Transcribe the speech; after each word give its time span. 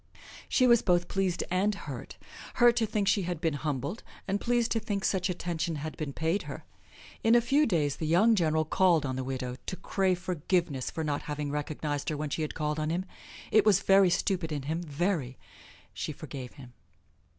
She 0.49 0.65
was 0.65 0.81
both 0.81 1.07
pleased 1.07 1.43
and 1.51 1.75
hurt 1.75 2.17
hurt 2.55 2.75
to 2.77 2.87
think 2.87 3.07
she 3.07 3.21
had 3.21 3.39
been 3.39 3.53
humbled, 3.53 4.01
and 4.27 4.41
pleased 4.41 4.71
to 4.71 4.79
think 4.79 5.05
such 5.05 5.29
attentions 5.29 5.77
had 5.77 5.95
been 5.95 6.11
paid 6.11 6.41
her. 6.49 6.63
In 7.23 7.35
a 7.35 7.39
few 7.39 7.67
days 7.67 7.97
the 7.97 8.07
young 8.07 8.33
general 8.33 8.65
called 8.65 9.05
on 9.05 9.15
the 9.15 9.23
widow 9.23 9.57
to 9.67 9.75
crave 9.75 10.17
forgiveness 10.17 10.89
for 10.89 11.03
not 11.03 11.21
having 11.29 11.51
recognized 11.51 12.09
her 12.09 12.17
when 12.17 12.31
she 12.31 12.41
had 12.41 12.55
called 12.55 12.79
on 12.79 12.89
him. 12.89 13.05
It 13.51 13.63
was 13.63 13.81
very 13.81 14.09
stupid 14.09 14.51
in 14.51 14.63
him, 14.63 14.81
very! 14.81 15.37
She 15.93 16.11
forgave 16.11 16.53
him. 16.53 16.73